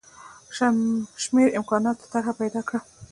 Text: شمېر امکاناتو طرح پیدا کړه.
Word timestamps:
شمېر 1.23 1.47
امکاناتو 1.59 2.05
طرح 2.13 2.27
پیدا 2.39 2.61
کړه. 2.67 2.79